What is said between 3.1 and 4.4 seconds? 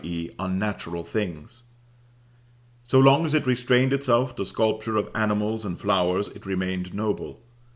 as it restrained itself